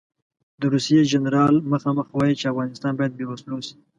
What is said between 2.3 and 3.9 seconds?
چې افغانستان باید بې وسلو شي.